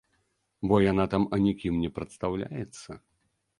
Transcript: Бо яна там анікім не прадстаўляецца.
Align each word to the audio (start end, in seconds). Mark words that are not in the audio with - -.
Бо 0.71 0.79
яна 0.91 1.05
там 1.15 1.27
анікім 1.39 1.79
не 1.83 1.93
прадстаўляецца. 1.99 3.01